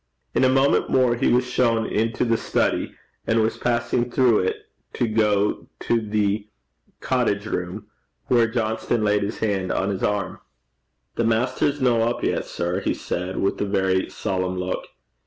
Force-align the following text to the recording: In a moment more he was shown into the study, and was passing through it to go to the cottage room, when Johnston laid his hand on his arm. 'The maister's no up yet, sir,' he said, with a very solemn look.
In 0.33 0.43
a 0.43 0.49
moment 0.49 0.89
more 0.89 1.13
he 1.13 1.31
was 1.31 1.45
shown 1.45 1.85
into 1.85 2.25
the 2.25 2.35
study, 2.35 2.95
and 3.27 3.39
was 3.39 3.55
passing 3.57 4.09
through 4.09 4.39
it 4.39 4.65
to 4.93 5.07
go 5.07 5.67
to 5.81 6.01
the 6.01 6.47
cottage 7.01 7.45
room, 7.45 7.85
when 8.25 8.51
Johnston 8.51 9.03
laid 9.03 9.21
his 9.21 9.37
hand 9.37 9.71
on 9.71 9.91
his 9.91 10.01
arm. 10.01 10.39
'The 11.17 11.25
maister's 11.25 11.81
no 11.81 12.01
up 12.01 12.23
yet, 12.23 12.45
sir,' 12.45 12.79
he 12.79 12.95
said, 12.95 13.37
with 13.37 13.61
a 13.61 13.65
very 13.65 14.09
solemn 14.09 14.57
look. 14.57 14.87